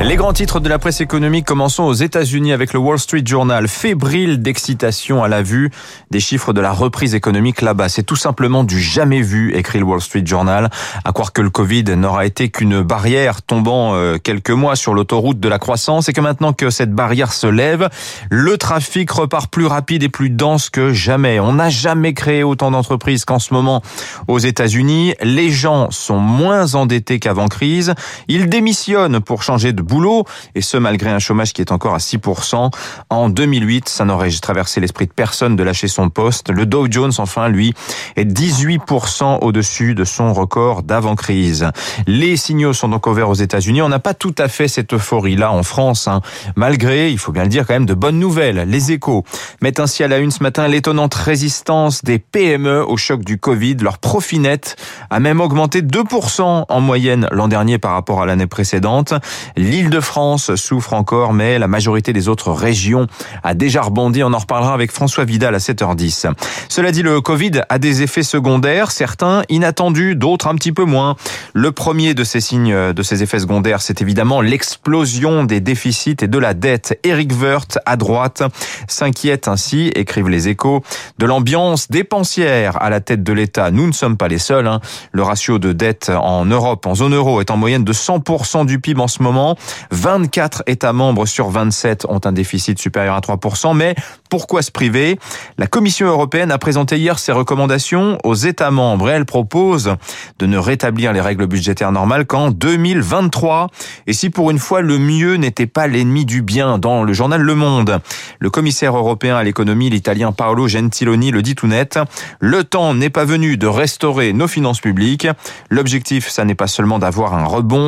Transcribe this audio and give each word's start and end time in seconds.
Les 0.00 0.16
grands 0.16 0.32
titres 0.32 0.58
de 0.58 0.68
la 0.68 0.78
presse 0.78 1.00
économique 1.00 1.44
commençons 1.44 1.84
aux 1.84 1.92
États-Unis 1.92 2.52
avec 2.52 2.72
le 2.72 2.78
Wall 2.78 2.98
Street 2.98 3.22
Journal, 3.24 3.68
fébrile 3.68 4.40
d'excitation 4.40 5.22
à 5.22 5.28
la 5.28 5.42
vue 5.42 5.70
des 6.10 6.20
chiffres 6.20 6.52
de 6.52 6.60
la 6.60 6.72
reprise 6.72 7.14
économique 7.14 7.60
là-bas. 7.60 7.88
C'est 7.88 8.02
tout 8.02 8.16
simplement 8.16 8.64
du 8.64 8.80
jamais 8.80 9.20
vu, 9.20 9.54
écrit 9.54 9.78
le 9.80 9.84
Wall 9.84 10.00
Street 10.00 10.24
Journal, 10.24 10.70
à 11.04 11.12
croire 11.12 11.32
que 11.32 11.42
le 11.42 11.50
Covid 11.50 11.84
n'aura 11.96 12.24
été 12.24 12.48
qu'une 12.48 12.80
barrière 12.82 13.42
tombant 13.42 13.94
euh, 13.94 14.16
quelques 14.16 14.50
mois 14.50 14.76
sur 14.76 14.94
l'autoroute 14.94 15.38
de 15.38 15.48
la 15.48 15.58
croissance 15.58 16.08
et 16.08 16.12
que 16.12 16.20
maintenant 16.20 16.54
que 16.54 16.70
cette 16.70 16.92
barrière 16.92 17.32
se 17.32 17.46
lève, 17.46 17.90
le 18.30 18.56
trafic 18.56 19.10
repart 19.10 19.50
plus 19.50 19.66
rapide 19.66 20.02
et 20.02 20.08
plus 20.08 20.30
dense 20.30 20.70
que 20.70 20.92
jamais. 20.92 21.38
On 21.38 21.54
n'a 21.54 21.68
jamais 21.68 22.14
créé 22.14 22.42
autant 22.42 22.70
d'entreprises 22.70 23.24
qu'en 23.24 23.38
ce 23.38 23.52
moment 23.52 23.82
aux 24.26 24.38
États-Unis. 24.38 25.14
Les 25.20 25.50
gens 25.50 25.90
sont 25.90 26.18
moins 26.18 26.74
endettés 26.74 27.18
qu'avant 27.18 27.48
crise. 27.48 27.94
Ils 28.28 28.48
démissionnent 28.48 29.20
pour 29.20 29.42
changer 29.42 29.72
de 29.72 29.82
boulot, 29.82 30.24
et 30.54 30.60
ce 30.60 30.76
malgré 30.76 31.10
un 31.10 31.18
chômage 31.18 31.52
qui 31.52 31.60
est 31.60 31.72
encore 31.72 31.94
à 31.94 31.98
6%. 31.98 32.70
En 33.10 33.28
2008, 33.28 33.88
ça 33.88 34.04
n'aurait 34.04 34.30
traversé 34.40 34.80
l'esprit 34.80 35.06
de 35.06 35.12
personne 35.12 35.56
de 35.56 35.62
lâcher 35.62 35.88
son 35.88 36.08
poste. 36.08 36.50
Le 36.50 36.66
Dow 36.66 36.86
Jones, 36.90 37.12
enfin, 37.18 37.48
lui, 37.48 37.74
est 38.16 38.24
18% 38.24 39.38
au-dessus 39.40 39.94
de 39.94 40.04
son 40.04 40.32
record 40.32 40.82
d'avant-crise. 40.82 41.68
Les 42.06 42.36
signaux 42.36 42.72
sont 42.72 42.88
donc 42.88 43.06
ouverts 43.06 43.28
aux 43.28 43.34
États-Unis. 43.34 43.82
On 43.82 43.88
n'a 43.88 43.98
pas 43.98 44.14
tout 44.14 44.34
à 44.38 44.48
fait 44.48 44.68
cette 44.68 44.94
euphorie-là 44.94 45.52
en 45.52 45.62
France, 45.62 46.08
hein. 46.08 46.20
malgré, 46.56 47.10
il 47.10 47.18
faut 47.18 47.32
bien 47.32 47.42
le 47.42 47.48
dire, 47.48 47.66
quand 47.66 47.74
même 47.74 47.86
de 47.86 47.94
bonnes 47.94 48.18
nouvelles. 48.18 48.64
Les 48.68 48.92
échos 48.92 49.24
mettent 49.60 49.80
ainsi 49.80 50.02
à 50.02 50.08
la 50.08 50.18
une 50.18 50.30
ce 50.30 50.42
matin 50.42 50.68
l'étonnante 50.68 51.14
résistance 51.14 52.02
des 52.04 52.18
PME 52.18 52.84
au 52.86 52.96
choc 52.96 53.24
du 53.24 53.38
Covid. 53.38 53.76
Leur 53.76 53.98
profit 53.98 54.38
net 54.38 54.76
a 55.10 55.20
même 55.20 55.40
augmenté 55.40 55.82
2% 55.82 56.64
en 56.68 56.80
moyenne 56.80 57.28
l'an 57.30 57.48
dernier 57.48 57.78
par 57.78 57.92
rapport 57.92 58.01
à 58.10 58.26
l'année 58.26 58.46
précédente. 58.46 59.14
L'Île-de-France 59.56 60.54
souffre 60.56 60.92
encore, 60.92 61.32
mais 61.32 61.58
la 61.58 61.68
majorité 61.68 62.12
des 62.12 62.28
autres 62.28 62.52
régions 62.52 63.06
a 63.42 63.54
déjà 63.54 63.82
rebondi. 63.82 64.22
On 64.22 64.32
en 64.32 64.38
reparlera 64.38 64.74
avec 64.74 64.92
François 64.92 65.24
Vidal 65.24 65.54
à 65.54 65.58
7h10. 65.58 66.32
Cela 66.68 66.90
dit, 66.92 67.02
le 67.02 67.20
Covid 67.20 67.62
a 67.68 67.78
des 67.78 68.02
effets 68.02 68.22
secondaires, 68.22 68.90
certains 68.90 69.42
inattendus, 69.48 70.16
d'autres 70.16 70.48
un 70.48 70.56
petit 70.56 70.72
peu 70.72 70.84
moins. 70.84 71.16
Le 71.54 71.72
premier 71.72 72.14
de 72.14 72.24
ces 72.24 72.40
signes, 72.40 72.92
de 72.92 73.02
ces 73.02 73.22
effets 73.22 73.38
secondaires, 73.38 73.80
c'est 73.80 74.02
évidemment 74.02 74.40
l'explosion 74.40 75.44
des 75.44 75.60
déficits 75.60 76.16
et 76.20 76.28
de 76.28 76.38
la 76.38 76.54
dette. 76.54 76.98
Eric 77.04 77.32
Woerth, 77.40 77.78
à 77.86 77.96
droite, 77.96 78.42
s'inquiète 78.88 79.48
ainsi, 79.48 79.92
écrivent 79.94 80.28
les 80.28 80.48
échos, 80.48 80.82
de 81.18 81.26
l'ambiance 81.26 81.90
dépensière 81.90 82.82
à 82.82 82.90
la 82.90 83.00
tête 83.00 83.22
de 83.22 83.32
l'État. 83.32 83.70
Nous 83.70 83.86
ne 83.86 83.92
sommes 83.92 84.16
pas 84.16 84.28
les 84.28 84.38
seuls. 84.38 84.66
Hein. 84.66 84.80
Le 85.12 85.22
ratio 85.22 85.58
de 85.58 85.72
dette 85.72 86.10
en 86.10 86.44
Europe, 86.44 86.86
en 86.86 86.94
zone 86.94 87.14
euro, 87.14 87.40
est 87.40 87.50
en 87.50 87.56
moyenne 87.56 87.84
de 87.84 87.91
100% 87.92 88.66
du 88.66 88.80
PIB 88.80 89.00
en 89.00 89.08
ce 89.08 89.22
moment. 89.22 89.56
24 89.90 90.62
États 90.66 90.92
membres 90.92 91.26
sur 91.26 91.50
27 91.50 92.06
ont 92.08 92.20
un 92.24 92.32
déficit 92.32 92.78
supérieur 92.78 93.14
à 93.14 93.20
3%. 93.20 93.76
Mais 93.76 93.94
pourquoi 94.30 94.62
se 94.62 94.70
priver? 94.70 95.18
La 95.58 95.66
Commission 95.66 96.06
européenne 96.06 96.50
a 96.50 96.58
présenté 96.58 96.98
hier 96.98 97.18
ses 97.18 97.32
recommandations 97.32 98.18
aux 98.24 98.34
États 98.34 98.70
membres 98.70 99.10
et 99.10 99.12
elle 99.12 99.26
propose 99.26 99.96
de 100.38 100.46
ne 100.46 100.58
rétablir 100.58 101.12
les 101.12 101.20
règles 101.20 101.46
budgétaires 101.46 101.92
normales 101.92 102.26
qu'en 102.26 102.50
2023. 102.50 103.68
Et 104.06 104.12
si 104.12 104.30
pour 104.30 104.50
une 104.50 104.58
fois 104.58 104.80
le 104.80 104.98
mieux 104.98 105.34
n'était 105.34 105.66
pas 105.66 105.86
l'ennemi 105.86 106.24
du 106.24 106.42
bien 106.42 106.78
dans 106.78 107.02
le 107.02 107.12
journal 107.12 107.40
Le 107.40 107.54
Monde, 107.54 108.00
le 108.38 108.50
commissaire 108.50 108.96
européen 108.96 109.36
à 109.36 109.42
l'économie, 109.42 109.90
l'italien 109.90 110.32
Paolo 110.32 110.68
Gentiloni, 110.68 111.30
le 111.30 111.42
dit 111.42 111.54
tout 111.54 111.66
net, 111.66 111.98
le 112.40 112.64
temps 112.64 112.94
n'est 112.94 113.10
pas 113.10 113.24
venu 113.24 113.56
de 113.56 113.66
restaurer 113.66 114.32
nos 114.32 114.48
finances 114.48 114.80
publiques. 114.80 115.26
L'objectif, 115.70 116.28
ça 116.28 116.44
n'est 116.44 116.54
pas 116.54 116.66
seulement 116.66 116.98
d'avoir 116.98 117.34
un 117.34 117.44
rebond, 117.44 117.81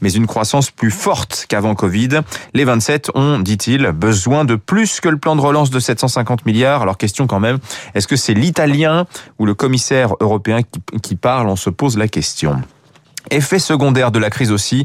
mais 0.00 0.12
une 0.12 0.26
croissance 0.26 0.70
plus 0.70 0.90
forte 0.90 1.46
qu'avant 1.48 1.74
Covid. 1.74 2.20
Les 2.54 2.64
27 2.64 3.10
ont, 3.14 3.38
dit-il, 3.38 3.92
besoin 3.92 4.44
de 4.44 4.56
plus 4.56 5.00
que 5.00 5.08
le 5.08 5.18
plan 5.18 5.36
de 5.36 5.40
relance 5.40 5.70
de 5.70 5.80
750 5.80 6.46
milliards. 6.46 6.82
Alors 6.82 6.98
question 6.98 7.26
quand 7.26 7.40
même, 7.40 7.58
est-ce 7.94 8.06
que 8.06 8.16
c'est 8.16 8.34
l'italien 8.34 9.06
ou 9.38 9.46
le 9.46 9.54
commissaire 9.54 10.14
européen 10.20 10.60
qui, 11.02 11.16
parle? 11.16 11.48
On 11.48 11.56
se 11.56 11.70
pose 11.70 11.96
la 11.96 12.08
question. 12.08 12.60
Effet 13.30 13.58
secondaire 13.58 14.12
de 14.12 14.20
la 14.20 14.30
crise 14.30 14.52
aussi, 14.52 14.84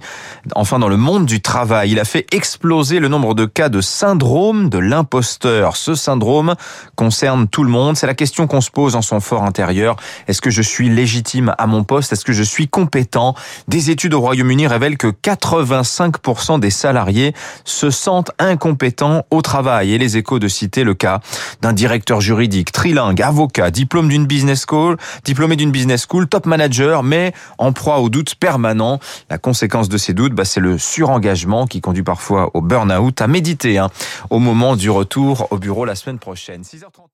enfin 0.56 0.80
dans 0.80 0.90
le 0.90 0.98
monde 0.98 1.28
du 1.28 1.42
travail, 1.42 1.92
il 1.92 2.00
a 2.00 2.06
fait 2.06 2.26
exploser 2.34 3.00
le 3.00 3.08
nombre 3.08 3.36
de 3.36 3.46
cas 3.46 3.70
de 3.70 3.82
syndrome 3.82 4.70
de 4.70 4.80
l'imposteur. 4.80 5.76
Ce 5.78 5.94
syndrome 5.94 6.56
concerne 6.96 7.48
tout 7.48 7.64
le 7.64 7.70
monde. 7.70 7.98
C'est 7.98 8.08
la 8.08 8.16
question 8.16 8.48
qu'on 8.48 8.62
se 8.62 8.72
pose 8.72 8.96
en 8.96 9.04
son 9.04 9.20
fort 9.20 9.44
intérieur. 9.44 9.96
Est-ce 10.28 10.42
que 10.42 10.50
je 10.50 10.64
suis 10.64 10.90
légitime 10.90 11.54
à 11.58 11.68
mon 11.68 11.84
poste? 11.84 12.14
Est-ce 12.14 12.26
que 12.26 12.34
je 12.34 12.42
suis 12.42 12.68
compétent? 12.68 13.36
Des 13.68 13.92
études 13.92 14.16
au 14.16 14.22
Royaume-Uni 14.22 14.66
révèlent 14.66 14.98
que 14.98 15.08
85% 15.08 16.60
des 16.60 16.72
salariés 16.72 17.34
se 17.64 17.92
sentent 17.92 18.32
incompétents 18.40 19.24
au 19.30 19.44
travail. 19.44 19.94
Et 19.94 19.98
les 20.00 20.18
échos 20.18 20.40
de 20.40 20.48
citer 20.48 20.84
le 20.84 20.96
cas 20.96 21.20
d'un 21.62 21.74
directeur 21.74 22.22
juridique, 22.22 22.72
trilingue, 22.72 23.22
avocat, 23.22 23.70
diplôme 23.70 24.10
d'une 24.10 24.26
business 24.26 24.66
school, 24.68 24.98
diplômé 25.26 25.56
d'une 25.56 25.72
business 25.72 26.08
school, 26.10 26.28
top 26.28 26.48
manager, 26.48 27.04
mais 27.04 27.34
en 27.60 27.72
proie 27.72 28.00
au 28.00 28.10
permanent. 28.36 29.00
La 29.30 29.38
conséquence 29.38 29.90
de 29.90 29.98
ces 29.98 30.14
doutes, 30.14 30.34
bah, 30.34 30.46
c'est 30.46 30.60
le 30.60 30.78
surengagement 30.78 31.68
qui 31.68 31.82
conduit 31.82 32.04
parfois 32.04 32.52
au 32.54 32.62
burn-out. 32.62 33.22
À 33.22 33.28
méditer 33.28 33.78
hein, 33.78 33.90
au 34.30 34.40
moment 34.40 34.76
du 34.76 34.90
retour 34.90 35.48
au 35.52 35.58
bureau 35.58 35.86
la 35.86 35.96
semaine 35.96 36.20
prochaine. 36.20 36.62
6h30. 36.62 37.11